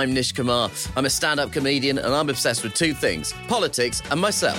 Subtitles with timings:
[0.00, 0.70] I'm Nish Kumar.
[0.96, 4.58] I'm a stand up comedian and I'm obsessed with two things politics and myself.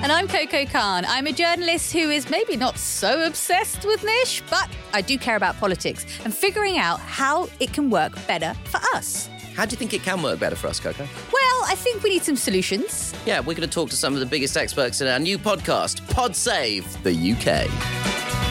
[0.00, 1.04] And I'm Coco Khan.
[1.08, 5.34] I'm a journalist who is maybe not so obsessed with Nish, but I do care
[5.34, 9.28] about politics and figuring out how it can work better for us.
[9.56, 11.02] How do you think it can work better for us, Coco?
[11.32, 13.12] Well, I think we need some solutions.
[13.26, 16.08] Yeah, we're going to talk to some of the biggest experts in our new podcast,
[16.10, 18.41] Pod Save the UK.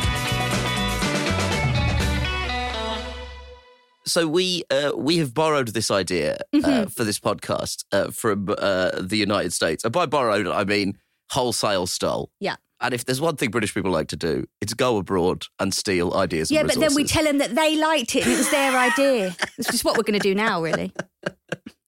[4.12, 6.90] So we uh, we have borrowed this idea uh, Mm-hmm.
[6.90, 10.98] for this podcast uh, from uh, the United States, and by borrowed I mean
[11.32, 12.30] wholesale stole.
[12.42, 12.58] Yeah.
[12.82, 16.14] And if there's one thing British people like to do, it's go abroad and steal
[16.16, 16.52] ideas.
[16.52, 19.36] Yeah, but then we tell them that they liked it and it was their idea.
[19.58, 20.92] It's just what we're going to do now, really.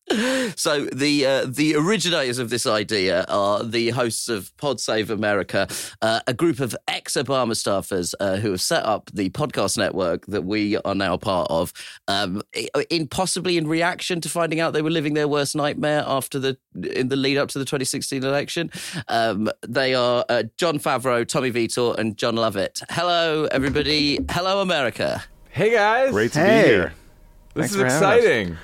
[0.55, 5.67] So the uh, the originators of this idea are the hosts of Pod Save America,
[6.01, 10.43] uh, a group of ex-Obama staffers uh, who have set up the podcast network that
[10.43, 11.73] we are now part of.
[12.07, 12.41] Um,
[12.89, 16.57] in possibly in reaction to finding out they were living their worst nightmare after the
[16.93, 18.69] in the lead up to the 2016 election.
[19.07, 22.81] Um, they are uh, Jon Favreau, Tommy Vietor, and Jon Lovett.
[22.89, 24.19] Hello, everybody.
[24.29, 25.23] Hello, America.
[25.49, 26.61] Hey guys, Great to Hey.
[26.63, 26.93] be here.
[27.53, 27.93] this Thanks is for us.
[27.93, 28.57] exciting.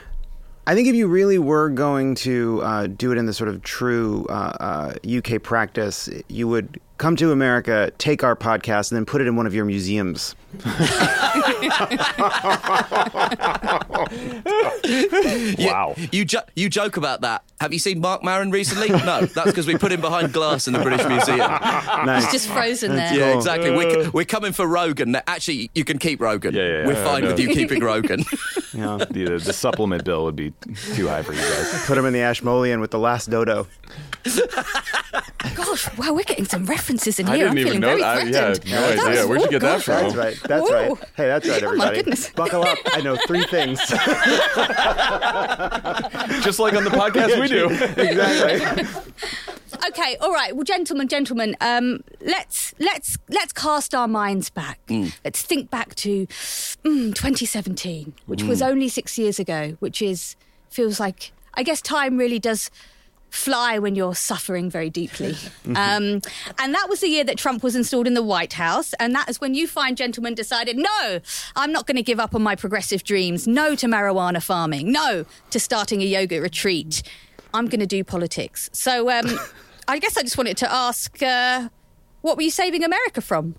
[0.70, 3.64] I think if you really were going to uh, do it in the sort of
[3.64, 9.03] true uh, uh, UK practice, you would come to America, take our podcast, and then
[9.03, 10.36] put it in one of your museums.
[15.59, 15.95] Wow.
[16.11, 17.44] You jo- you joke about that.
[17.61, 18.89] Have you seen Marc Maron recently?
[18.89, 21.39] No, that's because we put him behind glass in the British Museum.
[22.00, 22.23] Nice.
[22.23, 23.14] It's just frozen there.
[23.14, 23.72] Yeah, exactly.
[23.72, 25.16] We're, we're coming for Rogan.
[25.27, 26.55] Actually, you can keep Rogan.
[26.55, 26.88] Yeah, yeah, yeah.
[26.88, 28.23] We're fine with you keeping Rogan.
[28.72, 28.97] Yeah.
[29.09, 30.53] The, the supplement bill would be
[30.94, 31.86] too high for you guys.
[31.88, 33.67] Put him in the Ashmolean with the last dodo.
[35.55, 37.50] Gosh, wow, we're getting some references in I here.
[37.50, 38.27] didn't I'm even feeling know very that.
[38.27, 38.72] Yeah, threatened.
[38.72, 39.27] no idea.
[39.27, 40.14] Where'd you get that from?
[40.14, 40.39] That's right.
[40.48, 40.89] That's Whoa.
[40.89, 40.98] right.
[41.16, 41.95] Hey, that's right, Oh, my everybody.
[41.98, 42.30] goodness.
[42.36, 42.77] Buckle up.
[42.94, 43.80] I know three things.
[46.44, 47.70] Just like on the podcast we do.
[47.70, 48.86] exactly.
[49.88, 50.55] Okay, all right.
[50.55, 54.80] Well, gentlemen, gentlemen, um, let's let's let's cast our minds back.
[55.23, 56.28] Let's think back to
[56.83, 59.78] mm, 2017, which was only six years ago.
[59.80, 60.36] Which is
[60.70, 62.70] feels like I guess time really does
[63.30, 65.36] fly when you're suffering very deeply.
[65.66, 66.22] um,
[66.58, 69.30] and that was the year that Trump was installed in the White House, and that
[69.30, 71.20] is when you fine gentlemen decided, no,
[71.56, 73.48] I'm not going to give up on my progressive dreams.
[73.48, 74.92] No to marijuana farming.
[74.92, 77.04] No to starting a yoga retreat.
[77.54, 78.70] I'm going to do politics.
[78.73, 79.40] So um,
[79.88, 81.70] I guess I just wanted to ask, uh,
[82.22, 83.56] what were you saving America from?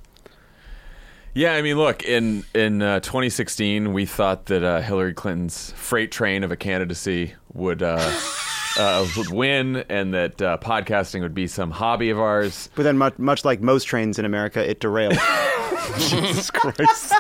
[1.33, 6.11] Yeah, I mean, look, in in uh, 2016, we thought that uh, Hillary Clinton's freight
[6.11, 7.83] train of a candidacy would
[8.79, 12.69] uh, would win, and that uh, podcasting would be some hobby of ours.
[12.75, 15.15] But then, much, much like most trains in America, it derailed.
[15.99, 17.13] Jesus Christ.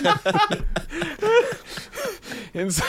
[2.58, 2.84] And so-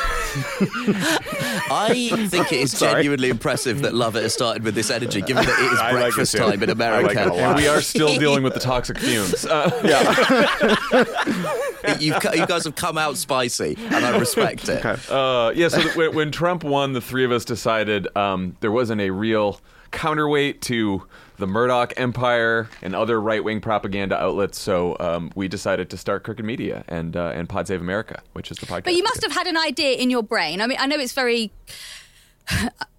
[1.72, 5.60] I think it is genuinely impressive that Lovett has started with this energy, given that
[5.60, 7.22] it is I like it breakfast time in I like America.
[7.22, 7.40] it a lot.
[7.40, 9.46] and we are still dealing with the toxic fumes.
[9.60, 9.72] Uh,
[12.00, 14.86] You've, you guys have come out spicy, and I respect it.
[15.10, 18.72] Uh, yeah, so th- when, when Trump won, the three of us decided um, there
[18.72, 19.60] wasn't a real
[19.92, 21.04] counterweight to
[21.38, 24.60] the Murdoch empire and other right wing propaganda outlets.
[24.60, 28.52] So um, we decided to start Crooked Media and uh, and Pod Save America, which
[28.52, 28.84] is the podcast.
[28.84, 30.62] But you must have had an idea in your brain.
[30.62, 31.52] I mean, I know it's very.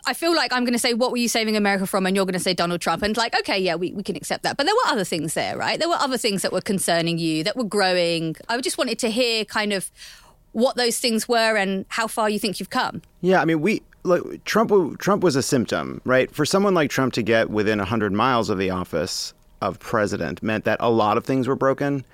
[0.07, 2.07] I feel like I'm going to say, what were you saving America from?
[2.07, 3.03] And you're going to say Donald Trump.
[3.03, 4.57] And like, okay, yeah, we, we can accept that.
[4.57, 5.79] But there were other things there, right?
[5.79, 8.35] There were other things that were concerning you, that were growing.
[8.49, 9.91] I just wanted to hear kind of
[10.53, 13.03] what those things were and how far you think you've come.
[13.21, 14.99] Yeah, I mean, we like Trump.
[14.99, 16.31] Trump was a symptom, right?
[16.35, 20.65] For someone like Trump to get within hundred miles of the office of president meant
[20.65, 22.05] that a lot of things were broken,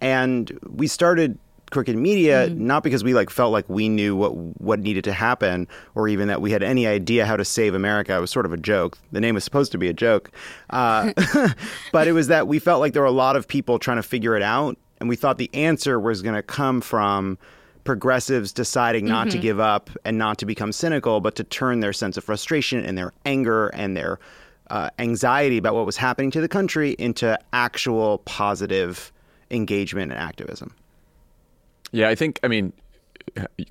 [0.00, 1.38] and we started
[1.70, 5.66] Crooked Media not because we like felt like we knew what what needed to happen,
[5.94, 8.16] or even that we had any idea how to save America.
[8.16, 8.98] It was sort of a joke.
[9.12, 10.30] The name was supposed to be a joke,
[10.70, 11.12] uh,
[11.92, 14.02] but it was that we felt like there were a lot of people trying to
[14.02, 17.38] figure it out, and we thought the answer was going to come from
[17.86, 21.92] progressives deciding not to give up and not to become cynical, but to turn their
[21.92, 24.18] sense of frustration and their anger and their
[24.68, 29.12] uh, anxiety about what was happening to the country into actual positive
[29.50, 30.74] engagement and activism.
[31.92, 32.72] Yeah, I think, I mean,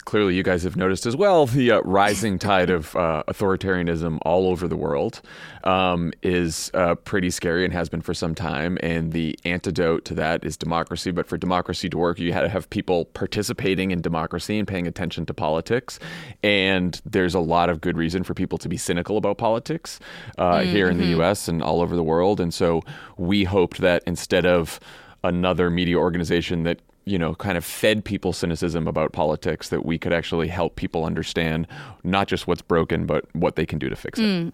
[0.05, 4.47] clearly you guys have noticed as well the uh, rising tide of uh, authoritarianism all
[4.47, 5.21] over the world
[5.63, 8.77] um, is uh, pretty scary and has been for some time.
[8.81, 11.11] And the antidote to that is democracy.
[11.11, 14.87] But for democracy to work, you had to have people participating in democracy and paying
[14.87, 15.99] attention to politics.
[16.43, 19.99] And there's a lot of good reason for people to be cynical about politics
[20.37, 21.47] uh, here in the U.S.
[21.47, 22.39] and all over the world.
[22.39, 22.81] And so
[23.17, 24.79] we hoped that instead of
[25.23, 29.97] another media organization that you know, kind of fed people cynicism about politics, that we
[29.97, 31.67] could actually help people understand
[32.03, 34.53] not just what's broken, but what they can do to fix it.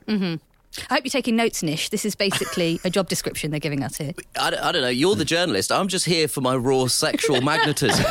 [0.89, 1.89] I hope you're taking notes, Nish.
[1.89, 4.13] This is basically a job description they're giving us here.
[4.39, 4.87] I, don't- I don't know.
[4.87, 5.69] You're the journalist.
[5.69, 8.05] I'm just here for my raw sexual magnetism.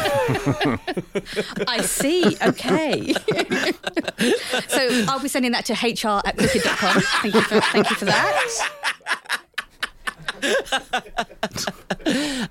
[1.66, 2.37] I see.
[2.42, 3.12] Okay.
[4.69, 7.00] so I'll be sending that to hr at crooked.com.
[7.22, 8.60] Thank you for, thank you for that.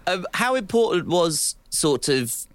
[0.07, 2.45] um, how important was sort of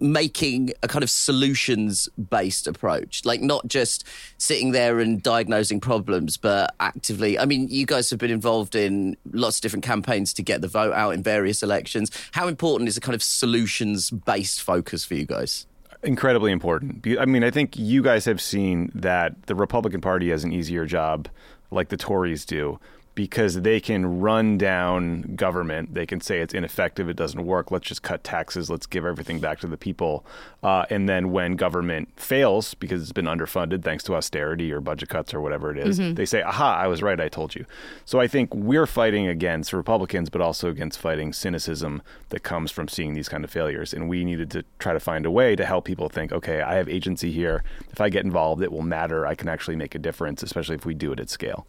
[0.00, 3.24] making a kind of solutions based approach.
[3.24, 4.04] Like not just
[4.38, 9.16] sitting there and diagnosing problems but actively i mean you guys have been involved in
[9.32, 12.10] lots of different campaigns to get the vote out in various elections.
[12.32, 15.66] How important is a kind of solutions based focus for you guys?
[16.02, 17.06] Incredibly important.
[17.18, 20.84] I mean, I think you guys have seen that the Republican Party has an easier
[20.84, 21.28] job,
[21.70, 22.78] like the Tories do,
[23.14, 25.94] because they can run down government.
[25.94, 27.70] They can say it's ineffective, it doesn't work.
[27.70, 28.68] Let's just cut taxes.
[28.68, 30.24] Let's give everything back to the people.
[30.62, 35.08] Uh, and then when government fails because it's been underfunded thanks to austerity or budget
[35.10, 37.20] cuts or whatever it is, they say, "Aha, I was right.
[37.20, 37.64] I told you."
[38.04, 42.88] So I think we're fighting against Republicans, but also against fighting cynicism that comes from
[42.88, 43.92] seeing these kind of failures.
[43.94, 46.74] And we needed to try to find a way to help people think, okay, I
[46.74, 47.62] have agency here.
[47.92, 49.26] If I get involved, it will matter.
[49.26, 51.66] I can actually make a difference, especially if we do it at scale.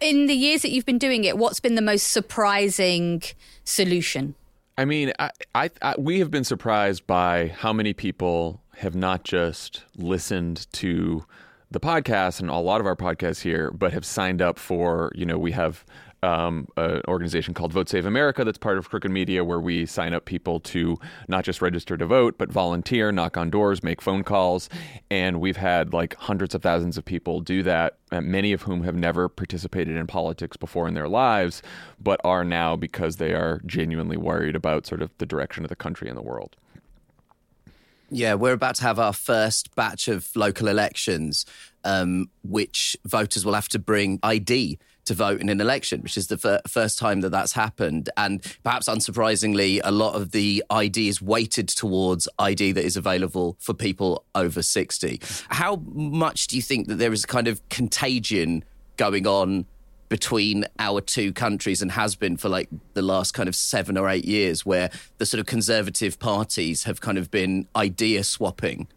[0.00, 3.22] In the years that you've been doing it, what's been the most surprising
[3.64, 4.34] solution?
[4.78, 9.24] I mean, I, I, I, we have been surprised by how many people have not
[9.24, 11.26] just listened to
[11.70, 15.26] the podcast and a lot of our podcasts here, but have signed up for, you
[15.26, 15.84] know, we have
[16.22, 20.12] um, an organization called Vote Save America that's part of Crooked Media, where we sign
[20.12, 24.22] up people to not just register to vote, but volunteer, knock on doors, make phone
[24.22, 24.68] calls.
[25.10, 28.82] And we've had like hundreds of thousands of people do that, uh, many of whom
[28.84, 31.62] have never participated in politics before in their lives,
[32.00, 35.76] but are now because they are genuinely worried about sort of the direction of the
[35.76, 36.56] country and the world.
[38.12, 41.46] Yeah, we're about to have our first batch of local elections,
[41.84, 46.28] um, which voters will have to bring ID to vote in an election, which is
[46.28, 48.10] the fir- first time that that's happened.
[48.16, 53.56] And perhaps unsurprisingly, a lot of the ID is weighted towards ID that is available
[53.60, 55.20] for people over 60.
[55.48, 58.64] How much do you think that there is a kind of contagion
[58.96, 59.66] going on
[60.10, 64.08] between our two countries and has been for like the last kind of seven or
[64.08, 68.88] eight years, where the sort of conservative parties have kind of been idea swapping.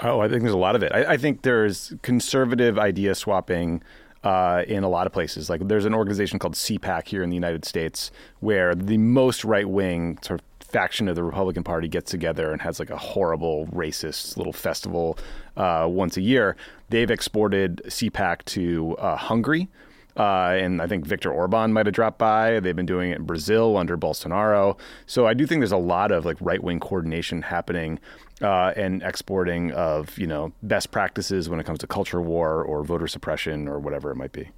[0.00, 0.92] Oh, I think there's a lot of it.
[0.92, 3.82] I, I think there's conservative idea swapping
[4.24, 5.48] uh, in a lot of places.
[5.48, 8.10] Like there's an organization called CPAC here in the United States
[8.40, 12.60] where the most right wing sort of faction of the Republican Party gets together and
[12.60, 15.18] has like a horrible racist little festival
[15.56, 16.56] uh, once a year.
[16.90, 19.68] They've exported CPAC to uh, Hungary.
[20.16, 22.58] Uh, and I think Viktor Orban might have dropped by.
[22.58, 24.76] They've been doing it in Brazil under Bolsonaro.
[25.06, 28.00] So I do think there's a lot of like right wing coordination happening
[28.42, 32.84] uh, and exporting of you know best practices when it comes to culture war or
[32.84, 34.50] voter suppression or whatever it might be.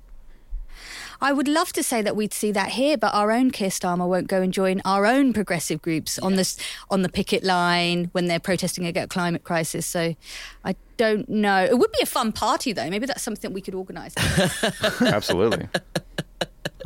[1.23, 4.09] I would love to say that we'd see that here, but our own Keir Starmer
[4.09, 6.57] won't go and join our own progressive groups on this
[6.91, 9.87] on the picket line when they're protesting against climate crisis.
[9.87, 10.15] So
[10.65, 11.63] I don't know.
[11.65, 12.89] It would be a fun party though.
[12.89, 14.15] Maybe that's something we could organise.
[15.01, 15.69] Absolutely.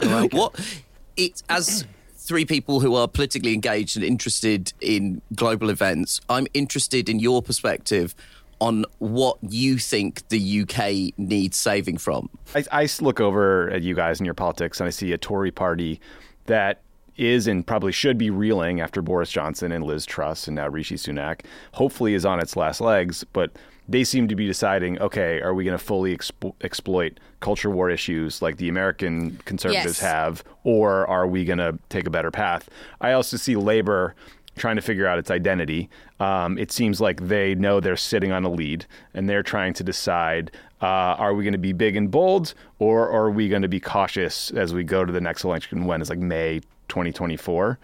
[0.32, 0.80] what
[1.16, 1.84] it as
[2.24, 7.42] three people who are politically engaged and interested in global events i'm interested in your
[7.42, 8.14] perspective
[8.60, 13.94] on what you think the uk needs saving from I, I look over at you
[13.94, 16.00] guys and your politics, and I see a Tory party
[16.46, 16.80] that
[17.16, 20.96] is and probably should be reeling after Boris Johnson and Liz Truss and now Rishi
[20.96, 21.42] Sunak.
[21.72, 23.52] Hopefully, is on its last legs, but
[23.88, 27.90] they seem to be deciding, okay, are we going to fully expo- exploit culture war
[27.90, 30.00] issues like the American conservatives Yes.
[30.00, 32.70] have, or are we going to take a better path?
[33.00, 34.14] I also see Labor
[34.56, 35.90] trying to figure out its identity.
[36.20, 39.84] Um, it seems like they know they're sitting on a lead and they're trying to
[39.84, 40.50] decide
[40.80, 43.80] uh, are we going to be big and bold or are we going to be
[43.80, 47.78] cautious as we go to the next election when it's like May 2024?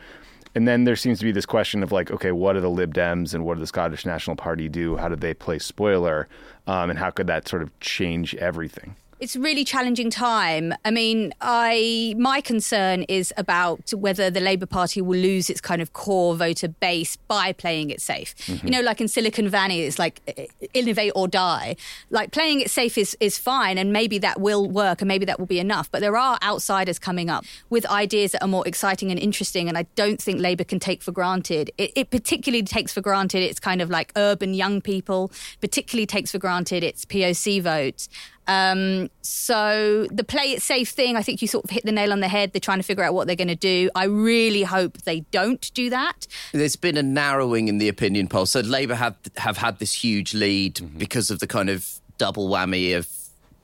[0.55, 2.93] And then there seems to be this question of like, okay, what do the Lib
[2.93, 4.97] Dems and what do the Scottish National Party do?
[4.97, 6.29] How did they play spoiler?
[6.67, 8.97] Um, and how could that sort of change everything?
[9.21, 10.75] It's a really challenging time.
[10.85, 15.83] I mean, I my concern is about whether the Labour Party will lose its kind
[15.83, 18.35] of core voter base by playing it safe.
[18.65, 21.77] You know, like in Silicon Valley, it's like eh, innovate or die.
[22.09, 25.39] Like playing it safe is is fine, and maybe that will work, and maybe that
[25.39, 25.91] will be enough.
[25.91, 29.77] But there are outsiders coming up with ideas that are more exciting and interesting, and
[29.77, 31.71] I don't think Labour can take for granted.
[31.77, 35.31] It, it particularly takes for granted it's kind of like urban young people.
[35.61, 38.09] Particularly takes for granted its POC votes.
[38.47, 42.13] Um, so the play it safe thing, I think you sort of hit the nail
[42.13, 42.53] on the head.
[42.53, 43.91] They're trying to figure out what they're going to do.
[43.95, 46.27] I really hope they don't do that.
[46.53, 48.47] There's been a narrowing in the opinion poll.
[48.47, 52.97] So Labour have have had this huge lead because of the kind of double whammy
[52.97, 53.09] of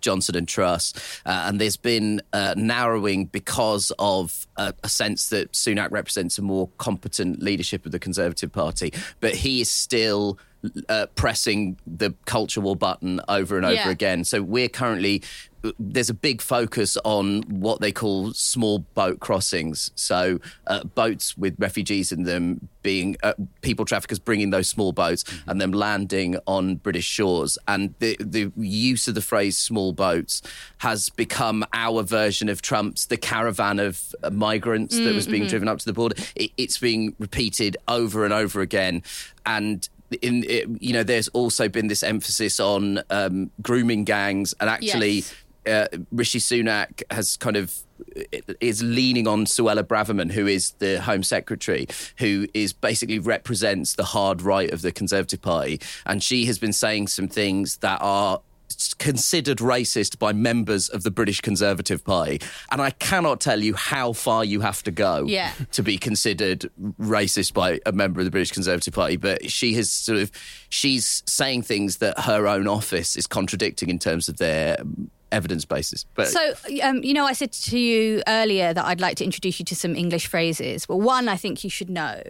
[0.07, 0.93] Johnson and Truss,
[1.27, 6.43] uh, and there's been uh, narrowing because of a, a sense that Sunak represents a
[6.43, 10.39] more competent leadership of the Conservative Party, but he is still.
[10.89, 13.91] Uh, pressing the culture war button over and over Yeah.
[13.91, 14.25] again.
[14.25, 15.23] So we're currently
[15.79, 19.91] there's a big focus on what they call small boat crossings.
[19.95, 25.25] So uh, boats with refugees in them being uh, people traffickers bringing those small boats
[25.47, 27.59] and them landing on British shores.
[27.67, 30.43] And the the use of the phrase small boats
[30.79, 35.69] has become our version of Trump's the caravan of uh, migrants that was being driven
[35.69, 36.17] up to the border.
[36.35, 39.03] It, it's being repeated over and over again,
[39.45, 39.89] and
[40.23, 40.45] in
[40.81, 45.35] you know there's also been this emphasis on um, grooming gangs and actually Yes.
[45.67, 47.75] Uh, Rishi Sunak has kind of
[48.61, 51.87] is leaning on Suella Braverman, who is the Home Secretary,
[52.19, 56.73] who is basically represents the hard right of the Conservative Party, and she has been
[56.73, 58.41] saying some things that are
[58.99, 64.13] considered racist by members of the British Conservative Party, and I cannot tell you how
[64.13, 65.53] far you have to go Yeah.
[65.73, 66.69] to be considered
[67.01, 69.17] racist by a member of the British Conservative Party.
[69.17, 70.31] But she has sort of
[70.69, 74.77] she's saying things that her own office is contradicting in terms of their
[75.33, 76.05] evidence basis.
[76.15, 79.59] But So, um, you know, I said to you earlier that I'd like to introduce
[79.59, 80.89] you to some English phrases.
[80.89, 82.23] Well, one I think you should know.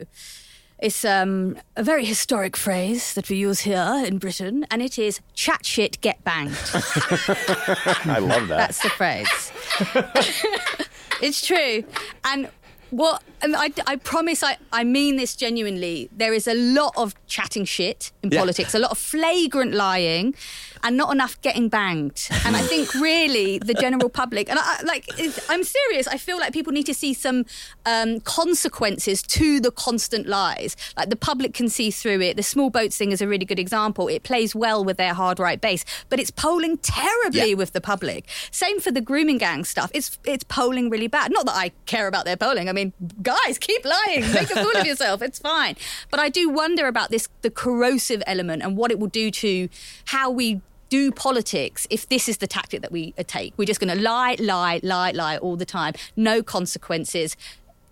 [0.79, 5.21] It's um, a very historic phrase that we use here in Britain, and it is
[5.33, 6.55] chat shit, get banged.
[6.75, 8.59] I love that.
[8.59, 9.53] That's the phrase.
[11.23, 11.83] it's true.
[12.25, 12.51] And
[12.91, 13.49] what I,
[13.87, 16.09] I, I promise I, I mean this genuinely.
[16.15, 18.41] There is a lot of chatting shit in Yeah.
[18.41, 20.35] politics, a lot of flagrant lying,
[20.83, 22.29] and not enough getting banged.
[22.45, 25.09] And I think really the general public, and I, like
[25.49, 26.07] I'm serious.
[26.09, 27.45] I feel like people need to see some
[27.85, 30.77] um, consequences to the constant lies.
[30.97, 32.37] Like the public can see through it.
[32.37, 34.09] The small boats thing is a really good example.
[34.09, 37.55] It plays well with their hard right base, but it's polling terribly Yeah.
[37.57, 38.29] with the public.
[38.51, 39.91] Same for the grooming gang stuff.
[39.95, 41.31] It's it's polling really bad.
[41.33, 42.69] Not that I care about their polling.
[42.69, 42.93] I mean,
[43.23, 44.33] guys, keep lying.
[44.33, 45.23] Make a fool of yourself.
[45.23, 45.77] It's fine.
[46.11, 49.69] But I do wonder about this the corrosive element and what it will do to
[50.07, 53.55] how we do politics if this is the tactic that we uh, take.
[53.57, 55.95] We're just going to lie, lie, lie, lie all the time.
[56.17, 57.37] No consequences.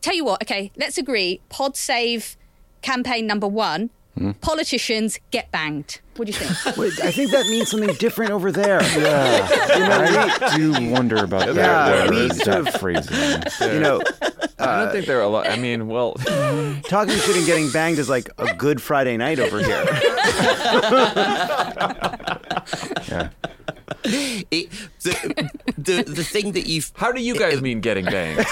[0.00, 1.40] Tell you what, okay, let's agree.
[1.48, 2.36] Pod save
[2.82, 3.90] campaign number one.
[4.40, 6.00] Politicians get banged.
[6.16, 6.76] What do you think?
[6.78, 8.80] Wait, I think that means something different over there.
[8.82, 11.56] Yeah, you know, I do wonder about that.
[11.56, 13.72] Yeah, where we is sort that of- phrasing?
[13.74, 14.00] You know,
[14.58, 15.48] I don't uh, think there are a lot.
[15.48, 16.14] I mean, well,
[16.88, 19.84] talking shit and getting banged is like a good Friday night over here.
[23.08, 23.30] Yeah.
[24.04, 24.68] it,
[25.04, 28.44] the, the the thing that you've how do you guys mean getting banged?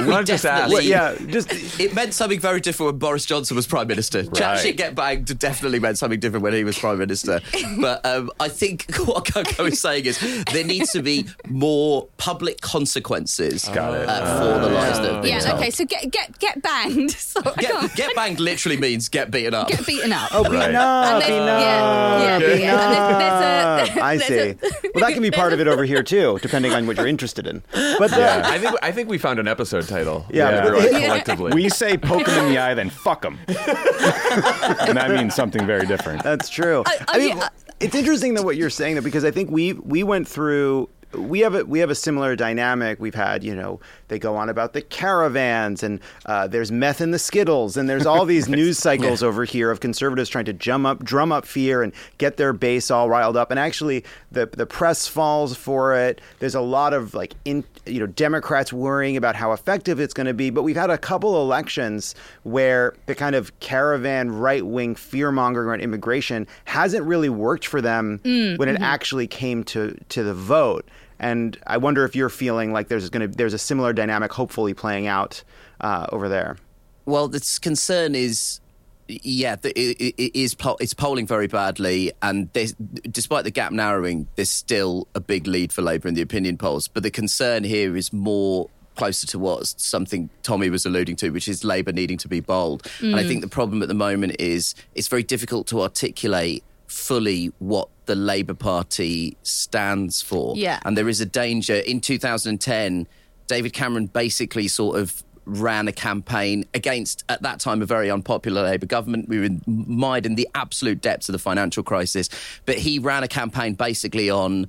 [0.00, 0.70] Not just ask.
[0.70, 4.24] definitely- Well, yeah, just it meant something very different when Boris Johnson was Prime Minister.
[4.24, 4.58] Chat Right.
[4.60, 7.40] shit, get banged definitely meant something different when he was Prime Minister.
[7.80, 10.18] but um, I think what Coco is saying is
[10.52, 13.94] there needs to be more public consequences Got.
[14.08, 15.58] Uh, for the lies that have been yeah, told.
[15.60, 17.10] okay, so get get get banged.
[17.30, 19.68] So Get, get banged literally means get beaten up.
[19.68, 20.30] get beaten up.
[20.34, 20.74] oh, beaten Right.
[20.74, 22.70] up, And beaten there's- up, yeah, yeah, beaten yeah.
[22.72, 24.04] And there's- there's a- up.
[24.04, 24.38] I there's see.
[24.38, 27.06] a- well, that can be part of it over here too, depending on what you're
[27.06, 27.62] interested in.
[27.72, 30.24] But uh, the, I think I think we found an episode title.
[30.30, 31.52] Yeah, everyone but- collectively.
[31.54, 33.38] We say poke him in the eye, then fuck him.
[33.48, 36.22] and that means something very different.
[36.22, 36.80] That's true.
[36.80, 37.48] Uh, I- I, I mean, mean, uh,
[37.80, 40.88] it's interesting that what you're saying though, because I think we we went through.
[41.12, 43.00] We have a we have a similar dynamic.
[43.00, 47.10] We've had you know they go on about the caravans and uh, there's meth in
[47.10, 50.86] the skittles and there's all these news cycles over here of conservatives trying to drum
[50.86, 54.66] up drum up fear and get their base all riled up and actually the the
[54.66, 56.20] press falls for it.
[56.38, 60.26] There's a lot of like in you know Democrats worrying about how effective it's going
[60.26, 62.14] to be, but we've had a couple elections
[62.44, 67.80] where the kind of caravan right wing fear mongering on immigration hasn't really worked for
[67.80, 70.86] them when it actually came to to the vote.
[71.20, 74.74] And I wonder if you're feeling like there's going to there's a similar dynamic, hopefully
[74.74, 75.42] playing out
[75.80, 76.56] uh, over there.
[77.04, 78.60] Well, the concern is,
[79.08, 82.72] yeah, the- it, it, it is po- it's polling very badly, and there's,
[83.10, 86.88] despite the gap narrowing, there's still a big lead for Labour in the opinion polls.
[86.88, 91.48] But the concern here is more closer to what something Tommy was alluding to, which
[91.48, 92.86] is Labour needing to be bold.
[93.00, 97.52] And I think the problem at the moment is it's very difficult to articulate fully
[97.58, 100.54] what the Labour Party stands for.
[100.56, 100.80] Yeah.
[100.84, 101.76] And there is a danger.
[101.76, 103.06] In 2010,
[103.46, 108.62] David Cameron basically sort of ran a campaign against, at that time, a very unpopular
[108.64, 109.28] Labour government.
[109.28, 112.28] We were mired in the absolute depths of the financial crisis.
[112.66, 114.68] But he ran a campaign basically on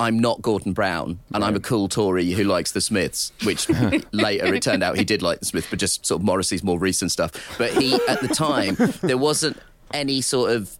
[0.00, 3.68] I'm not Gordon Brown, and I'm a cool Tory who likes the Smiths, which
[4.12, 6.78] later it turned out he did like the Smiths, but just sort of Morrissey's more
[6.78, 7.32] recent stuff.
[7.58, 9.58] But he, at the time, there wasn't
[9.92, 10.78] any sort of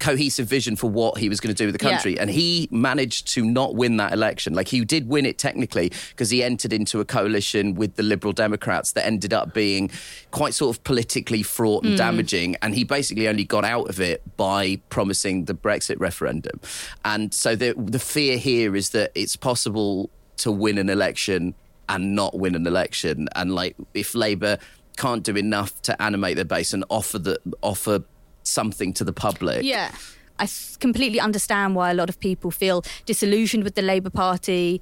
[0.00, 2.14] cohesive vision for what he was going to do with the country.
[2.14, 2.22] Yeah.
[2.22, 4.54] And he managed to not win that election.
[4.54, 8.32] Like he did win it technically because he entered into a coalition with the Liberal
[8.32, 9.90] Democrats that ended up being
[10.30, 11.98] quite sort of politically fraught and mm.
[11.98, 12.56] damaging.
[12.62, 16.60] And he basically only got out of it by promising the Brexit referendum.
[17.04, 21.54] And so the, the fear here is that it's possible to win an election
[21.88, 23.28] and not win an election.
[23.34, 24.58] And like if Labour
[24.96, 28.02] can't do enough to animate their base and offer the offer
[28.48, 29.64] something to the public.
[29.64, 29.90] Yeah.
[30.38, 34.80] I completely understand why a lot of people feel disillusioned with the Labour Party.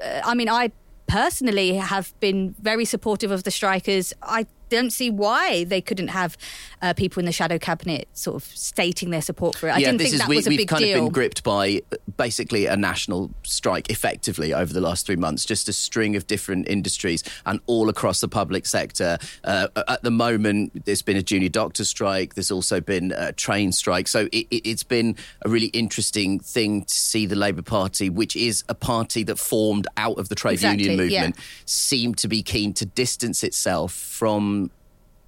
[0.00, 0.70] Uh, I mean, I
[1.08, 4.12] personally have been very supportive of the strikers.
[4.22, 6.36] I don't see why they couldn't have
[6.82, 9.72] uh, people in the shadow cabinet sort of stating their support for it.
[9.72, 11.42] I yeah, didn't this think is that we, was a we've kind of been gripped
[11.42, 11.82] by
[12.16, 15.44] basically a national strike effectively over the last three months.
[15.44, 19.18] Just a string of different industries and all across the public sector.
[19.44, 22.34] Uh, at the moment, there's been a junior doctor strike.
[22.34, 24.08] There's also been a train strike.
[24.08, 28.36] So it, it, it's been a really interesting thing to see the Labour Party, which
[28.36, 31.20] is a party that formed out of the trade Exactly, union yeah.
[31.20, 34.57] movement, seem to be keen to distance itself from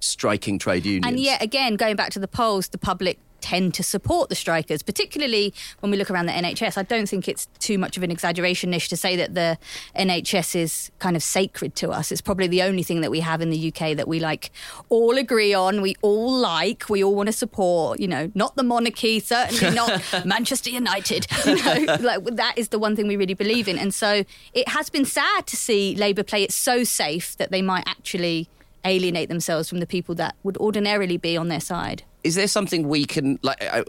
[0.01, 1.05] striking trade unions.
[1.07, 4.81] And yet again, going back to the polls, the public tend to support the strikers,
[4.81, 6.77] particularly when we look around the NHS.
[6.77, 9.57] I don't think it's too much of an exaggeration, Nish, to say that the
[9.97, 12.11] NHS is kind of sacred to us.
[12.11, 14.51] It's probably the only thing that we have in the UK that we like
[14.89, 18.63] all agree on, we all like, we all want to support, you know, not the
[18.63, 21.27] monarchy, certainly not Manchester United.
[21.51, 23.77] You know, like that is the one thing we really believe in.
[23.77, 27.61] And so it has been sad to see Labour play it so safe that they
[27.61, 28.47] might actually
[28.85, 32.03] alienate themselves from the people that would ordinarily be on their side.
[32.23, 33.83] is there something we can like uh,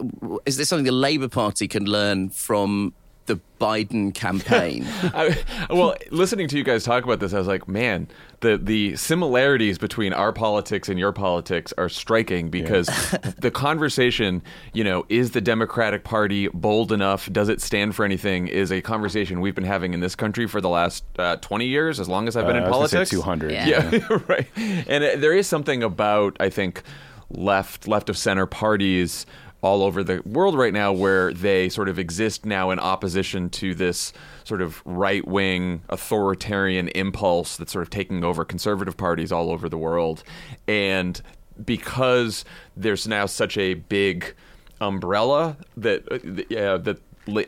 [0.45, 2.93] is there something the labour party can learn from
[3.25, 5.37] the biden campaign I,
[5.69, 8.09] well, listening to you guys talk about this, I was like, man,
[8.41, 12.87] the the similarities between our politics and your politics are striking because
[13.39, 14.41] the conversation,
[14.73, 17.31] you know, is the Democratic Party bold enough?
[17.31, 18.49] Does it stand for anything?
[18.49, 22.01] Is a conversation we've been having in this country for the last uh, twenty years,
[22.01, 23.09] as long as I've been Uh, in I was politics.
[23.11, 23.51] 200.
[23.51, 23.67] Yeah.
[23.91, 24.47] Yeah, right.
[24.57, 26.83] And uh, there is something about I think
[27.29, 29.25] left left of center parties
[29.63, 33.73] all over the world right now where they sort of exist now in opposition to
[33.73, 34.11] this
[34.43, 39.69] sort of right wing authoritarian impulse that's sort of taking over conservative parties all over
[39.69, 40.21] the world.
[40.67, 41.19] And
[41.63, 42.43] because
[42.75, 44.35] there's now such a big
[44.81, 46.99] umbrella that uh, that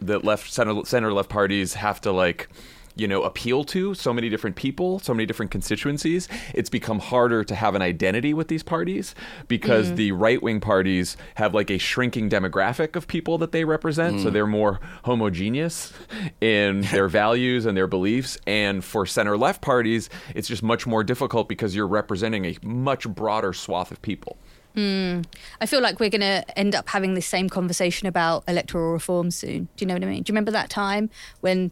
[0.01, 2.47] that left center center left parties have to like
[2.95, 7.43] you know appeal to so many different people so many different constituencies it's become harder
[7.43, 9.13] to have an identity with these parties
[9.47, 9.95] because mm.
[9.95, 14.33] the right-wing parties have like a shrinking demographic of people that they represent so mm.
[14.33, 15.93] they're more homogeneous
[16.41, 21.03] in their values and their beliefs and for center left parties it's just much more
[21.03, 24.37] difficult because you're representing a much broader swath of people
[24.73, 25.21] hmm.
[25.59, 29.31] I feel like we're going to end up having this same conversation about electoral reform
[29.31, 29.69] soon.
[29.77, 30.23] Do you know what I mean?
[30.23, 31.71] Do you remember that time when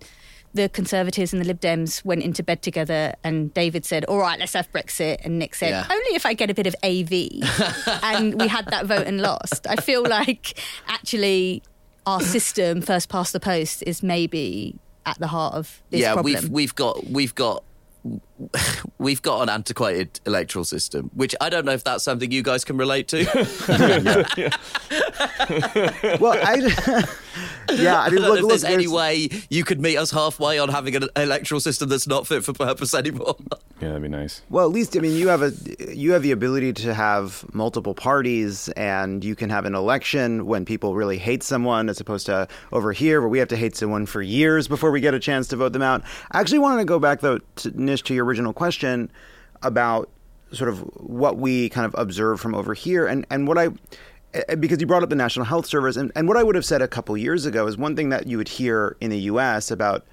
[0.54, 4.40] the Conservatives and the Lib Dems went into bed together and David said, All right,
[4.40, 5.18] let's have Brexit?
[5.24, 5.88] And Nick said, Yeah.
[5.90, 7.12] Only if I get a bit of AV.
[8.04, 9.66] and we had that vote and lost.
[9.68, 11.64] I feel like actually
[12.06, 16.34] our system, first past the post, is maybe at the heart of this yeah problem.
[16.34, 17.64] we've we've got we've got
[18.98, 22.64] we've got an antiquated electoral system which i don't know if that's something you guys
[22.66, 23.24] can relate to
[26.20, 26.56] Well, I,
[27.74, 29.98] yeah, I I mean, don't know look, if look, there's any way you could meet
[29.98, 33.36] us halfway on having an electoral system that's not fit for purpose anymore.
[33.82, 34.42] Yeah, that'd be nice.
[34.50, 35.52] Well, at least I mean you have a
[35.96, 40.66] you have the ability to have multiple parties, and you can have an election when
[40.66, 44.06] people really hate someone, as opposed to over here where we have to hate someone
[44.06, 46.04] for years before we get a chance to vote them out.
[46.32, 49.12] I actually wanted to go back though, to, Nish, to your original question
[49.62, 50.10] about
[50.52, 53.70] sort of what we kind of observe from over here, and and what I.
[54.34, 56.66] eh, Because you brought up the National Health Service, and, and what I would have
[56.66, 59.70] said a couple years ago is one thing that you would hear in the U.S.
[59.70, 60.04] about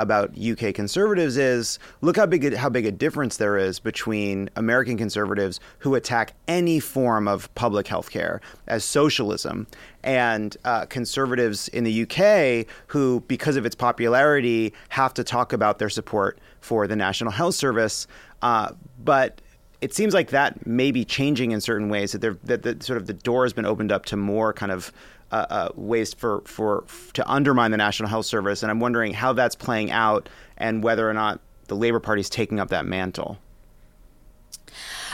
[0.00, 4.48] about UK conservatives is look how big a, how big a difference there is between
[4.54, 9.66] American conservatives who attack any form of public health care as socialism
[10.04, 15.80] and uh, conservatives in the UK who, because of its popularity, have to talk about
[15.80, 18.06] their support for the National Health Service.
[18.42, 19.40] Uh, but
[19.80, 22.96] it seems like that may be changing in certain ways that, there, that the, sort
[22.96, 24.92] of the door has been opened up to more kind of
[25.30, 29.32] uh, uh, ways for, for to undermine the National Health Service, and I'm wondering how
[29.34, 33.38] that's playing out and whether or not the Labor Party is taking up that mantle.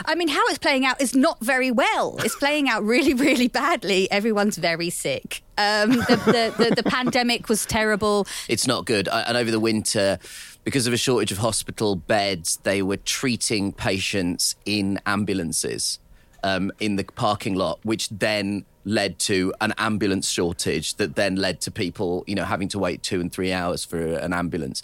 [0.05, 2.17] I mean, how it's playing out is not very well.
[2.19, 4.11] It's playing out really, really badly.
[4.11, 5.41] Everyone's very sick.
[5.57, 8.27] Um, the, the, the, the pandemic was terrible.
[8.49, 9.07] It's not good.
[9.07, 10.19] I- And over the winter,
[10.65, 15.99] because of a shortage of hospital beds, they were treating patients in ambulances
[16.43, 21.61] um, in the parking lot, which then led to an ambulance shortage that then led
[21.61, 24.81] to people, you know, having to wait two and three hours for an ambulance.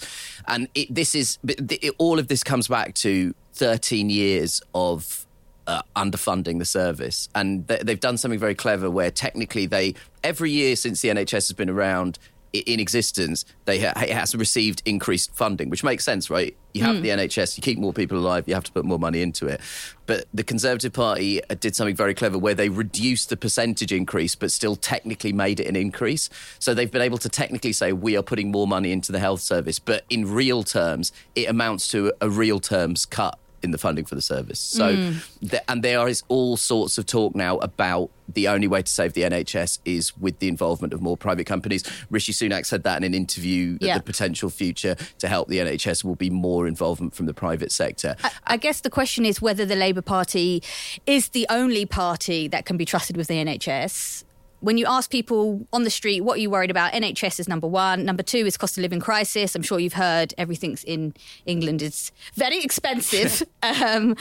[0.48, 5.26] And it, this is it, all of this comes back to 13 years of
[5.68, 7.30] uh, underfunding the service.
[7.34, 11.32] And th- they've done something very clever where technically they, every year since the NHS
[11.32, 12.20] has been around
[12.54, 16.56] in existence, they ha- has received increased funding, which makes sense, right?
[16.74, 19.22] You have the NHS, you keep more people alive, you have to put more money
[19.22, 19.60] into it.
[20.06, 24.36] But the Conservative Party uh, did something very clever where they reduced the percentage increase,
[24.36, 26.30] but still technically made it an increase.
[26.60, 29.42] So they've been able to technically say we are putting more money into the health
[29.42, 34.06] service, but in real terms, it amounts to a real terms cut in the funding
[34.06, 34.60] for the service.
[34.60, 35.50] So, mm.
[35.50, 39.14] th- and there is all sorts of talk now about the only way to save
[39.14, 41.84] the NHS is with the involvement of more private companies.
[42.10, 43.98] Rishi Sunak said that in an interview that Yeah.
[43.98, 48.16] the potential future to help the NHS will be more involvement from the private sector.
[48.48, 50.64] I guess the question is whether the Labour Party
[51.06, 54.24] is the only party that can be trusted with the NHS.
[54.62, 56.94] When you ask people on the street, what are you worried about?
[56.94, 58.06] NHS is number one.
[58.06, 59.56] Number two is cost of living crisis.
[59.56, 61.14] I'm sure you've heard everything's in
[61.46, 63.44] England is very expensive.
[63.64, 64.16] um,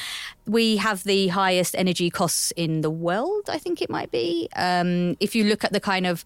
[0.47, 4.49] we have the highest energy costs in the world, I think it might be.
[4.57, 6.25] Um, if you look at the kind of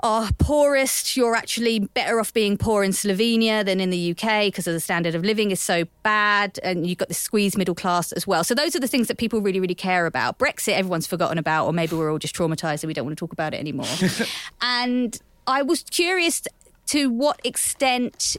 [0.00, 4.64] are poorest, you're actually better off being poor in Slovenia than in the UK because
[4.64, 8.26] the standard of living is so bad, and you've got the squeezed middle class as
[8.26, 8.44] well.
[8.44, 10.38] So those are the things that people really, really care about.
[10.38, 13.20] Brexit, everyone's forgotten about, or maybe we're all just traumatized and we don't want to
[13.20, 13.86] talk about it anymore.
[14.60, 16.42] and I was curious
[16.86, 18.36] to what extent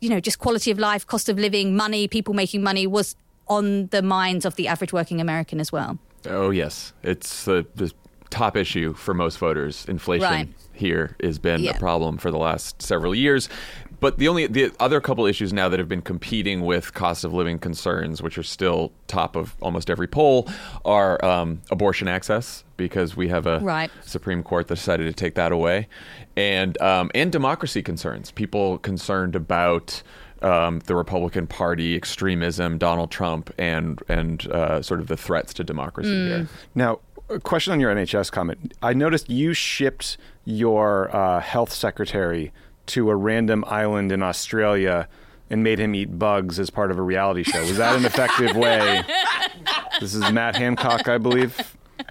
[0.00, 3.16] you know, just quality of life, cost of living, money, people making money was
[3.48, 5.98] on the minds of the average working American as well.
[6.28, 7.92] Oh yes, it's uh, the, the
[8.30, 9.84] top issue for most voters.
[9.88, 10.48] Inflation Right.
[10.72, 11.72] here has been Yeah.
[11.72, 13.48] a problem for the last several years.
[13.98, 17.32] But the only the other couple issues now that have been competing with cost of
[17.32, 20.46] living concerns, which are still top of almost every poll,
[20.84, 23.90] are um, abortion access because we have a Right.
[24.04, 25.88] Supreme Court that decided to take that away,
[26.36, 28.30] and um, and democracy concerns.
[28.30, 30.02] People concerned about
[30.42, 35.64] um, the Republican Party extremism, Donald Trump, and and uh, sort of the threats to
[35.64, 36.48] democracy here.
[36.74, 38.74] Now, a question on your NHS comment.
[38.82, 42.52] I noticed you shipped your uh, health secretary
[42.86, 45.08] to a random island in Australia
[45.50, 47.60] and made him eat bugs as part of a reality show.
[47.60, 49.02] Was that an effective way?
[50.00, 51.56] This is Matt Hancock, I believe.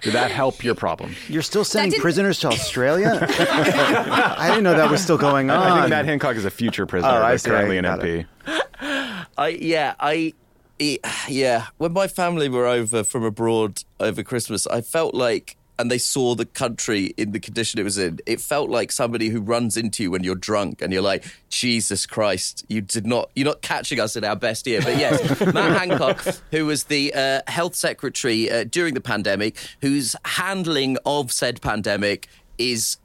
[0.02, 1.14] Did that help your problem?
[1.28, 3.18] You're still sending prisoners to Australia?
[3.30, 5.58] I didn't know that was still going on.
[5.62, 7.50] I think Matt Hancock is a future prisoner, Oh, I but see.
[7.50, 8.26] currently an Got MP.
[8.46, 9.26] it.
[9.38, 10.34] I yeah I it,
[11.28, 15.56] yeah when my family were over from abroad over Christmas, I felt like.
[15.78, 18.18] And they saw the country in the condition it was in.
[18.24, 22.06] It felt like somebody who runs into you when you're drunk, and you're like, "Jesus
[22.06, 25.76] Christ, you did not, you're not catching us in our best year." But yes, Matt
[25.78, 31.60] Hancock, who was the uh, health secretary uh, during the pandemic, whose handling of said
[31.60, 32.96] pandemic is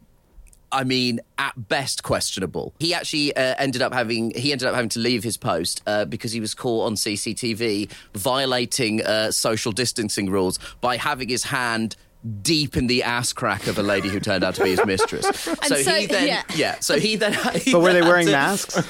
[0.71, 2.73] I mean, at best questionable.
[2.79, 6.05] He actually uh, ended up having he ended up having to leave his post uh,
[6.05, 11.95] because he was caught on CCTV violating uh, social distancing rules by having his hand
[12.43, 15.25] deep in the ass crack of a lady who turned out to be his mistress.
[15.39, 16.79] so, so- he then yeah.
[16.79, 18.75] so he then he But were they then had wearing to- masks?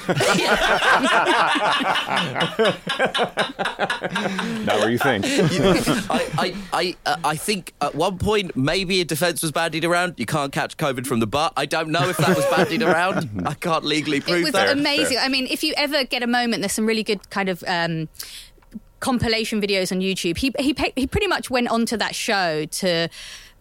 [4.64, 5.24] Not what you think.
[5.26, 10.14] I, I, I, uh, I think at one point maybe a defence was bandied around.
[10.18, 11.52] You can't catch COVID from the butt.
[11.56, 13.42] I don't know if that was bandied around.
[13.46, 14.40] I can't legally prove that.
[14.40, 14.70] it was that.
[14.76, 15.18] amazing.
[15.20, 18.08] I mean, if you ever get a moment, there's some really good kind of um,
[19.02, 20.38] compilation videos on YouTube.
[20.38, 23.08] He he he pretty much went onto that show to.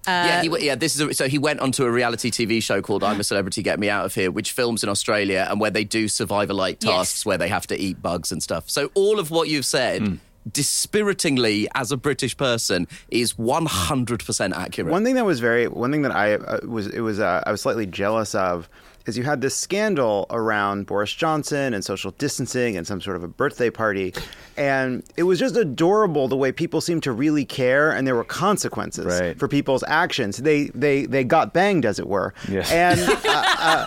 [0.07, 0.73] Uh, yeah, he, yeah.
[0.73, 3.61] This is a, so he went onto a reality TV show called "I'm a Celebrity,
[3.61, 7.19] Get Me Out of Here," which films in Australia and where they do survivor-like tasks
[7.19, 7.25] Yes.
[7.25, 8.67] where they have to eat bugs and stuff.
[8.69, 10.19] So all of what you've said,
[10.51, 14.91] dispiritingly as a British person, is 100 percent accurate.
[14.91, 17.51] One thing that was very one thing that I uh, was it was uh, I
[17.51, 18.69] was slightly jealous of
[19.05, 23.23] is you had this scandal around Boris Johnson and social distancing and some sort of
[23.23, 24.13] a birthday party,
[24.57, 28.23] and it was just adorable the way people seemed to really care and there were
[28.23, 29.37] consequences Right.
[29.39, 30.37] for people's actions.
[30.37, 32.71] They they they got banged as it were, Yes.
[32.71, 32.99] and.
[32.99, 33.85] Uh, uh,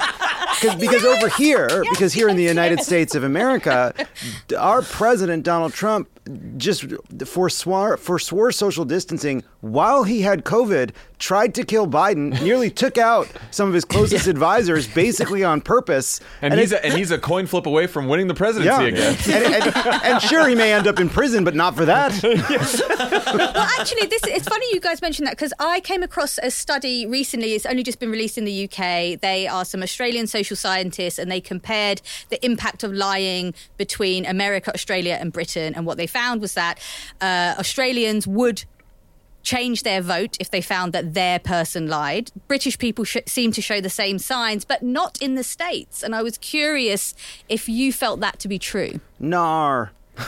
[0.61, 3.92] 'cause- because over here, because here in the United States of America,
[4.59, 6.09] our president Donald Trump
[6.57, 6.85] just
[7.18, 10.90] forswore forswore social distancing while he had COVID,
[11.24, 16.20] tried to kill Biden, nearly took out some of his closest advisors, basically on purpose.
[16.42, 18.82] And, he's it- a, and he's a coin flip away from winning the presidency yeah,
[18.82, 19.16] again.
[19.54, 22.12] and, and, and sure, he may end up in prison, but not for that.
[22.22, 27.06] well, actually, this it's funny you guys mentioned that because I came across a study
[27.06, 27.54] recently.
[27.54, 29.18] It's only just been released in the UK.
[29.18, 34.74] They are some Australian social scientists, and they compared the impact of lying between America,
[34.74, 35.72] Australia, and Britain.
[35.74, 36.78] And what they found was that
[37.22, 38.64] uh, Australians would
[39.44, 42.33] change their vote if they found that their person lied.
[42.48, 46.02] British people sh- seem to show the same signs, but not in the States.
[46.02, 47.14] And I was curious
[47.48, 49.00] if you felt that to be true.
[49.20, 49.92] Nar.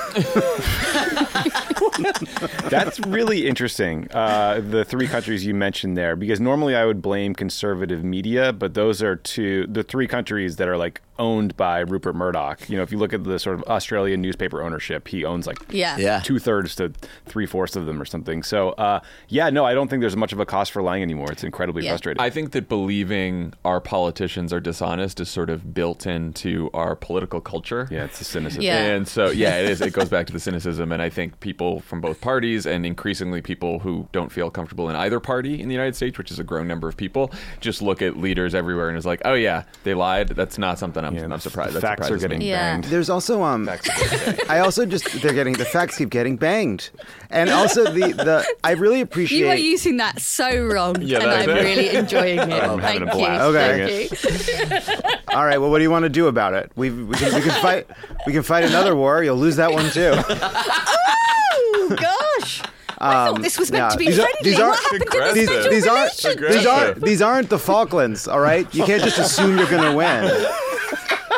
[2.68, 4.08] That's really interesting.
[4.10, 8.74] Uh, the three countries you mentioned there, because normally I would blame conservative media, but
[8.74, 12.68] those are two the three countries that are like owned by Rupert Murdoch.
[12.68, 15.58] You know, if you look at the sort of Australian newspaper ownership, he owns like
[15.70, 15.96] Yeah.
[15.98, 16.20] Yeah.
[16.20, 16.92] two thirds to
[17.26, 18.42] three fourths of them or something.
[18.42, 21.30] So, uh, yeah, no, I don't think there's much of a cost for lying anymore.
[21.32, 21.92] It's incredibly Yeah.
[21.92, 22.20] frustrating.
[22.22, 27.40] I think that believing our politicians are dishonest is sort of built into our political
[27.40, 27.88] culture.
[27.90, 28.62] yeah, it's a cynicism.
[28.62, 28.78] Yeah.
[28.78, 29.80] And so, yeah, it is.
[29.80, 30.92] It goes back to the cynicism.
[30.92, 34.96] And I think people from both parties and increasingly people who don't feel comfortable in
[34.96, 38.02] either party in the United States, which is a growing number of people, just look
[38.02, 40.28] at leaders everywhere and is like, oh, yeah, they lied.
[40.28, 41.74] That's not something I'm, Yeah, I'm surprised.
[41.74, 42.48] That Facts are getting me.
[42.50, 42.72] Yeah.
[42.72, 42.84] banged.
[42.84, 43.66] There's also um.
[43.66, 44.40] Facts are getting banged.
[44.50, 46.90] I also just they're getting the facts keep getting banged,
[47.30, 49.38] and also the the I really appreciate.
[49.38, 51.62] You are using that so wrong, Yeah, and I'm it.
[51.62, 52.50] really enjoying it.
[52.62, 53.26] I'm having Thank a you.
[53.26, 54.06] blast Okay.
[54.08, 55.18] Thank you.
[55.36, 55.58] All right.
[55.58, 56.70] Well, what do you want to do about it?
[56.76, 57.86] We we can, we can fight.
[58.26, 59.22] We can fight another war.
[59.22, 60.12] You'll lose that one too.
[60.18, 62.62] Oh gosh.
[62.98, 63.88] I thought this was meant yeah.
[63.90, 64.50] to be These are- friendly.
[64.50, 65.34] these are- what happened to Aggressive.
[65.34, 68.26] this These, these aren't these aren't these aren't the Falklands.
[68.26, 68.72] All right.
[68.74, 70.24] You can't just assume you're going to win.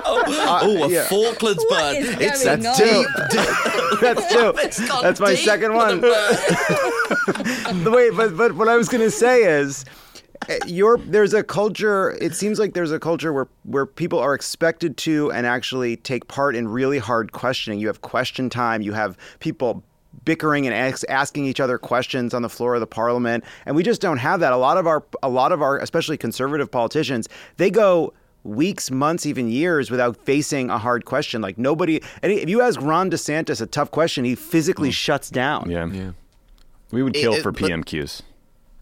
[0.60, 1.04] Oh, a yeah.
[1.04, 1.96] Falklands What bird.
[2.02, 2.76] is It's going a on?
[2.78, 4.52] deep, That's two.
[5.02, 6.00] That's my deep second one.
[6.00, 9.84] the way, but but what I was going to say is,
[10.48, 12.16] uh, your there's a culture.
[12.20, 16.28] It seems like there's a culture where where people are expected to and actually take
[16.28, 17.78] part in really hard questioning.
[17.80, 18.82] You have question time.
[18.82, 19.82] You have people
[20.24, 23.82] bickering and ask, asking each other questions on the floor of the parliament, and we
[23.82, 24.52] just don't have that.
[24.52, 28.12] A lot of our a lot of our especially conservative politicians they go
[28.44, 31.40] weeks, months, even years without facing a hard question.
[31.40, 35.70] Like nobody, and if you ask Ron DeSantis a tough question, he physically shuts down.
[35.70, 35.86] Yeah.
[35.86, 36.12] Yeah.
[36.90, 38.22] We would kill It- for it- but- PMQs.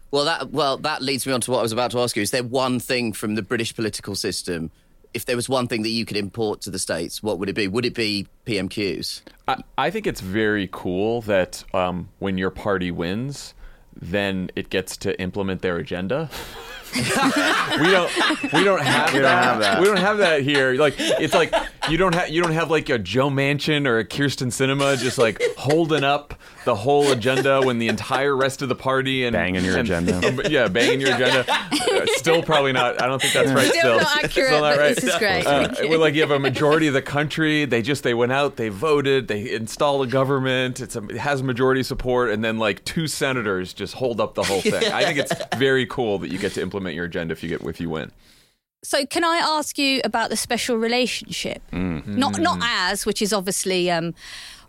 [0.09, 2.21] Well, that well that leads me on to what I was about to ask you.
[2.21, 4.71] Is there one thing from the British political system?
[5.13, 7.55] If there was one thing that you could import to the states, what would it
[7.55, 7.67] be?
[7.67, 9.21] Would it be PMQs?
[9.49, 13.53] I, I think it's very cool that um, when your party wins,
[14.01, 16.29] then it gets to implement their agenda.
[16.95, 17.01] we
[17.91, 18.11] don't
[18.53, 19.81] we don't have We don't have that.
[19.81, 20.73] We don't have that here.
[20.73, 21.53] Like it's like
[21.89, 25.17] you don't have you don't have like a Joe Manchin or a Kyrsten Sinema just
[25.17, 26.33] like holding up
[26.65, 30.49] the whole agenda when the entire rest of the party and Banging your and- agenda.
[30.49, 31.45] yeah, banging your agenda.
[31.49, 33.01] Uh, still probably not.
[33.01, 33.67] I don't think that's right.
[33.67, 34.95] Still Still, not accurate, Still not right.
[34.95, 35.45] this is great.
[35.45, 35.89] Uh, Thank you.
[35.89, 37.63] well, like you have a majority of the country.
[37.65, 40.81] They just they went out, they voted, they installed a government.
[40.81, 44.43] It's a, it has majority support, and then like two senators just hold up the
[44.43, 44.91] whole thing.
[44.91, 47.61] I think it's very cool that you get to implement your agenda if you get
[47.63, 48.11] if you win.
[48.83, 51.61] So, can I ask you about the special relationship?
[51.71, 52.17] Mm-hmm.
[52.17, 54.13] Not not as, which is obviously um,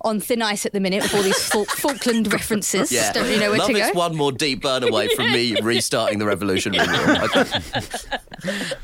[0.00, 2.90] on thin ice at the minute with all these Fal- Falkland references.
[2.90, 3.78] Yeah, Don't really know where Love to go.
[3.80, 6.74] it's one more deep burn away from me restarting the revolution.
[7.28, 7.60] Okay.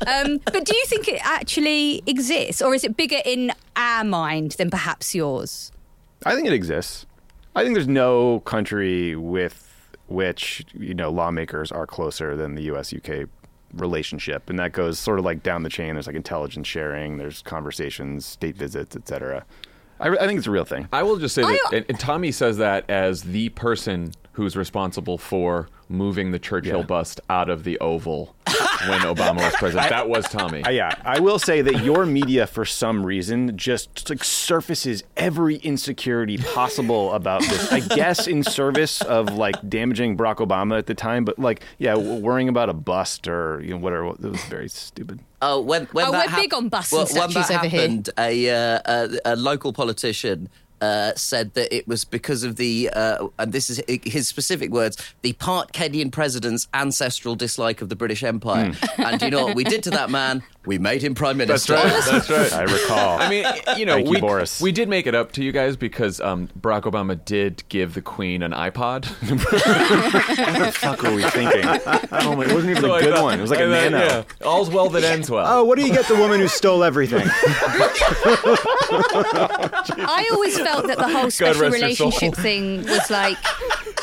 [0.05, 4.51] Um, but do you think it actually exists, or is it bigger in our mind
[4.51, 5.71] than perhaps yours?
[6.25, 7.05] I think it exists.
[7.55, 12.93] I think there's no country with which you know lawmakers are closer than the U.S.
[12.93, 13.27] UK
[13.75, 15.95] relationship, and that goes sort of like down the chain.
[15.95, 19.45] There's like intelligence sharing, there's conversations, state visits, etc.
[19.99, 20.87] I, re- I think it's a real thing.
[20.91, 24.57] I will just say that, I- and, and Tommy says that as the person who's
[24.57, 26.85] responsible for moving the Churchill Yeah.
[26.85, 28.34] bust out of the Oval
[28.87, 29.89] when Obama was president.
[29.89, 30.63] that was Tommy.
[30.69, 36.37] Yeah, I will say that your media, for some reason, just like surfaces every insecurity
[36.37, 37.71] possible about this.
[37.71, 41.93] I guess in service of like damaging Barack Obama at the time, but like, yeah,
[41.93, 44.05] w- worrying about a bust or you know whatever.
[44.07, 45.19] It was very stupid.
[45.41, 47.81] Oh, when, when Oh, that we're big on busts and when that statues over here.
[47.81, 50.49] happened, a, uh, a, a local politician
[50.81, 54.97] uh, said that it was because of the, uh, and this is his specific words,
[55.21, 58.73] the part Kenyan president's ancestral dislike of the British Empire.
[58.97, 60.41] And you know what we did to that man?
[60.65, 61.73] We made him prime That's minister.
[61.75, 62.03] right.
[62.09, 62.53] That's right.
[62.53, 63.19] I recall.
[63.21, 63.45] I mean,
[63.77, 64.59] you know, Thank you, we, Boris.
[64.61, 68.01] we did make it up to you guys because um, Barack Obama did give the
[68.01, 69.05] Queen an iPod.
[69.29, 71.61] what the fuck were we thinking?
[72.11, 73.37] Oh my, it wasn't even So a I good thought- one.
[73.37, 74.05] It was like I a thought, nano.
[74.05, 75.45] yeah, all's well that ends well.
[75.47, 77.27] Oh, what do you get the woman who stole everything?
[80.07, 82.11] I always felt that the whole special rest your soul.
[82.11, 83.41] relationship thing was like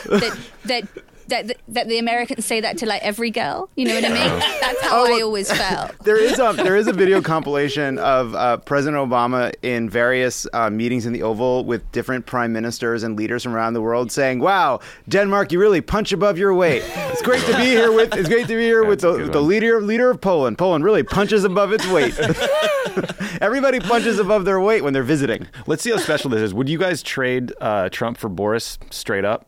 [0.04, 0.88] that that
[1.32, 3.68] that that the Americans say that to like every girl.
[3.74, 4.38] You know what I mean?
[4.60, 5.92] That's how I always felt.
[6.02, 10.68] There is a there is a video compilation of uh, President Obama in various uh,
[10.68, 14.40] meetings in the Oval with different prime ministers and leaders from around the world saying,
[14.40, 16.82] "Wow, Denmark, you really punch above your weight.
[17.12, 19.24] It's great to be here with it's great to be here with That's a the,
[19.24, 20.58] good the leader leader of Poland.
[20.58, 22.18] Poland really punches above its weight.
[23.40, 25.46] Everybody punches above their weight when they're visiting.
[25.66, 26.52] Let's see how special this is.
[26.54, 29.46] Would you guys trade uh, Trump for Boris straight up?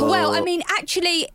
[0.00, 1.28] Well, I mean, actually,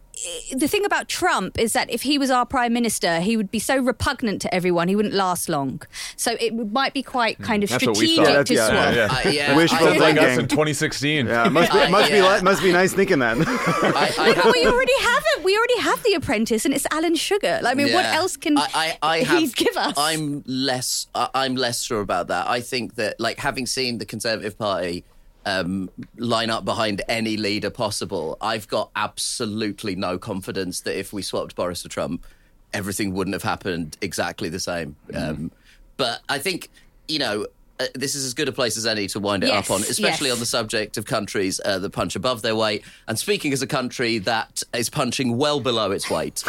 [0.53, 3.59] the thing about Trump is that if he was our prime minister, he would be
[3.59, 5.81] so repugnant to everyone, he wouldn't last long.
[6.15, 8.45] So it might be quite kind of That's what we strategic thought.
[8.47, 8.95] to Yeah, swap.
[8.95, 10.39] yeah, I, yeah, Wishful I, Like us thinking.
[10.41, 11.25] in 2016.
[11.27, 12.35] Yeah, must be Uh, must be yeah.
[12.35, 13.37] li- must be nice thinking that.
[13.47, 15.43] I, I But we already have it.
[15.43, 17.59] We already have the Apprentice, and it's Alan Sugar.
[17.63, 19.93] Like, I mean, what else can I, I, I he have, give us?
[19.97, 21.07] I'm less.
[21.15, 22.47] I- I'm less sure about that.
[22.47, 25.03] I think that, like, having seen the Conservative Party
[25.45, 31.21] um, line up behind any leader possible, I've got absolutely no confidence that if we
[31.21, 32.25] swapped Boris for Trump,
[32.73, 34.95] everything wouldn't have happened exactly the same.
[35.09, 35.29] Mm.
[35.29, 35.51] Um,
[35.97, 36.69] but I think
[37.07, 37.47] you know.
[37.79, 39.81] Uh, this is as good a place as any to wind it Yes, up on,
[39.81, 40.35] especially yes.
[40.35, 42.83] on the subject of countries uh, that punch above their weight.
[43.07, 46.43] And speaking as a country that is punching well below its weight,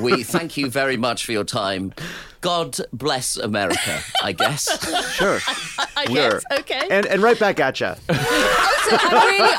[0.00, 1.92] we thank you very much for your time.
[2.40, 4.64] God bless America, I guess.
[5.14, 5.40] sure.
[5.96, 6.14] I Sure.
[6.40, 6.44] guess.
[6.60, 6.86] Okay.
[6.90, 7.86] And and right back at you.
[7.88, 9.54] Also, I'm really,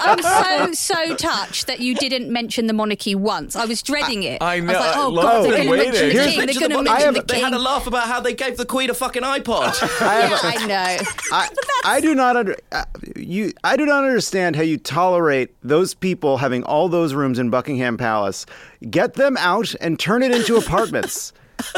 [0.63, 3.56] I'm so so touched that you didn't mention the monarchy once.
[3.56, 4.42] I was dreading it.
[4.42, 6.38] I know, was like, oh god, they're going to mention the king.
[6.46, 7.44] They're going to mention the they king.
[7.44, 9.80] had a laugh about how they gave the Queen a fucking iPod.
[10.02, 11.06] yeah, I know.
[11.32, 11.50] I,
[11.86, 13.52] I do not under uh, you.
[13.63, 17.98] I do not understand how you tolerate those people having all those rooms in Buckingham
[17.98, 18.46] Palace.
[18.89, 21.34] Get them out and turn it into apartments.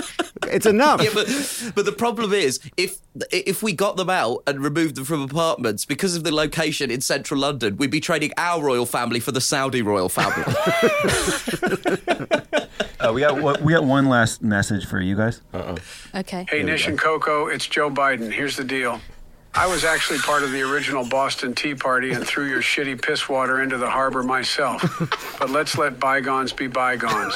[0.48, 1.04] It's enough.
[1.04, 1.28] Yeah, but
[1.76, 2.98] but the problem is if
[3.32, 7.00] if we got them out and removed them from apartments because of the location in
[7.00, 10.44] central London, we'd be trading our royal family for the Saudi royal family.
[13.02, 15.42] Uh, we got we got one last message for you guys.
[16.14, 16.46] Okay.
[16.48, 18.32] Hey, Nish and Coco, it's Joe Biden.
[18.32, 19.02] Here's the deal.
[19.54, 23.28] I was actually part of the original Boston Tea Party and threw your shitty piss
[23.28, 24.82] water into the harbor myself.
[25.40, 27.34] But let's let bygones be bygones.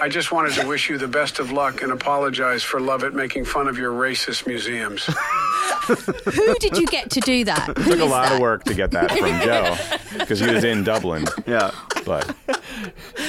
[0.00, 3.44] I just wanted to wish you the best of luck and apologize for Lovett making
[3.44, 5.04] fun of your racist museums.
[5.04, 7.76] Who did you get to do that?
[7.78, 8.34] Who Took a lot that?
[8.36, 9.76] of work to get that from Joe
[10.18, 11.26] because he was in Dublin.
[11.46, 11.70] Yeah,
[12.06, 12.34] But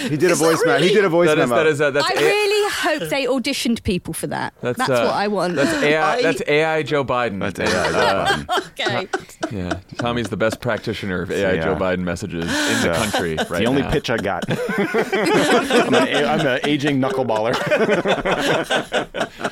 [0.09, 0.79] he did a voice memo.
[0.79, 1.55] He did a voice That is memo.
[1.55, 4.53] that is uh, that's I A- really hope they auditioned people for that.
[4.61, 5.55] That's, uh, what I want.
[5.55, 6.13] That's AI.
[6.15, 7.39] I- that's AI Joe Biden.
[7.39, 7.91] that's AI.
[7.91, 8.67] Joe Biden.
[8.69, 9.07] okay.
[9.51, 11.63] Yeah, Tommy's the best practitioner of AI Yeah.
[11.63, 13.91] Joe Biden messages in the country right the only now.
[13.91, 14.45] pitch I got.
[14.49, 17.55] I'm, a, I'm aging knuckleballer.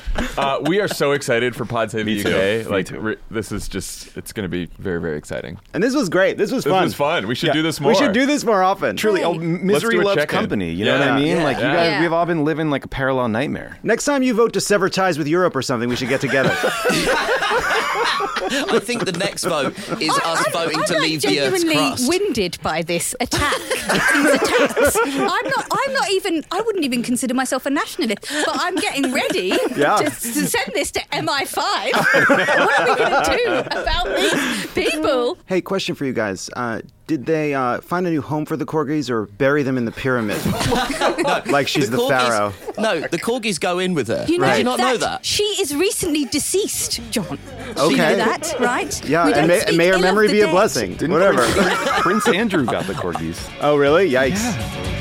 [0.36, 2.36] Uh, we are so excited for Pod Save Me the too.
[2.36, 2.66] UK.
[2.66, 3.00] Me Like too.
[3.00, 5.58] re- this is just it's going to be very very exciting.
[5.74, 6.38] and this was great.
[6.38, 6.84] This was This fun.
[6.84, 7.26] was fun.
[7.26, 7.52] We should Yeah.
[7.54, 7.92] do this more.
[7.92, 8.96] We should do this more often.
[8.96, 10.38] Truly, oh, misery loves check-in.
[10.38, 10.70] company.
[10.72, 11.38] You know what I mean?
[11.38, 11.44] Yeah.
[11.44, 12.00] Like you guys, Yeah.
[12.00, 13.78] we've all been living like a parallel nightmare.
[13.82, 16.56] Next time you vote to sever ties with Europe or something, we should get together.
[18.52, 21.62] I think the next vote is us I'm, voting I'm to like leave the Earth's
[21.62, 22.08] genuinely crust.
[22.08, 23.56] winded by this attack.
[23.60, 24.96] These attacks.
[24.96, 25.66] I'm not.
[25.70, 26.44] I'm not even.
[26.50, 29.96] I wouldn't even consider myself a nationalist, but I'm getting ready Yeah.
[29.96, 31.92] to, to send this to MI5.
[32.28, 35.38] what are we going to do about these people?
[35.46, 36.48] hey, question for you guys.
[36.54, 39.84] Uh, did they uh, find a new home for the corgis or bury them in
[39.84, 40.36] the pyramid?
[41.50, 42.52] like she's the, corgis- pharaoh.
[42.78, 44.24] No, the corgis go in with her.
[44.28, 45.24] You know Did you not know that?
[45.26, 47.26] she is recently deceased, Jon.
[47.76, 47.90] Okay.
[47.90, 49.04] You know that, right?
[49.08, 50.92] Yeah, and may, speak may her memory the be a blessing.
[50.92, 51.42] Didn't Whatever.
[51.42, 53.50] Prince, Prince Andrew got the corgis.
[53.60, 54.08] oh, really?
[54.10, 54.99] Yikes.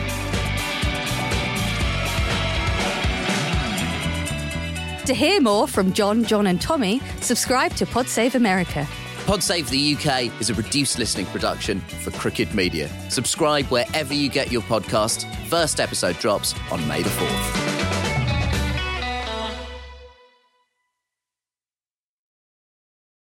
[5.09, 8.87] To hear more from Jon, Jon, and Tommy, subscribe to Pod Save America.
[9.25, 12.87] Pod Save the UK is a reduced listening production for Crooked Media.
[13.09, 15.25] Subscribe wherever you get your podcast.
[15.47, 17.78] First episode drops on May the 4th.